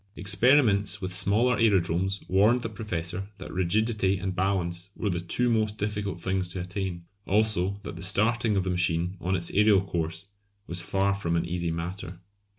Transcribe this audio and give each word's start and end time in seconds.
Experiments 0.15 0.99
with 0.99 1.13
smaller 1.13 1.57
aerodromes 1.59 2.27
warned 2.27 2.63
the 2.63 2.69
Professor 2.69 3.29
that 3.37 3.53
rigidity 3.53 4.17
and 4.17 4.35
balance 4.35 4.89
were 4.95 5.11
the 5.11 5.19
two 5.19 5.47
most 5.47 5.77
difficult 5.77 6.19
things 6.19 6.47
to 6.47 6.59
attain; 6.59 7.05
also 7.27 7.79
that 7.83 7.95
the 7.97 8.01
starting 8.03 8.55
of 8.55 8.63
the 8.63 8.71
machine 8.71 9.15
on 9.21 9.35
its 9.35 9.51
aerial 9.51 9.79
course 9.83 10.29
was 10.65 10.81
far 10.81 11.13
from 11.13 11.35
an 11.35 11.45
easy 11.45 11.69
matter. 11.69 12.19